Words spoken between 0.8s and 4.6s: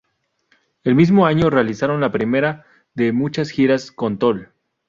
El mismo año realizaron la primera de muchas giras con Tool.